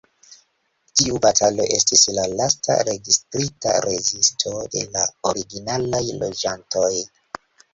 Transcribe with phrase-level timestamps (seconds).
[0.99, 5.79] Tiu batalo estis la lasta registrita rezisto de la originaj
[6.25, 6.91] loĝantoj.